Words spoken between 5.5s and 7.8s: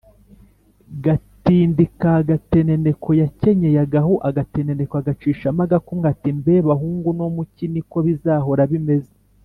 agakumwe, ati mbe bahungu no mu cyi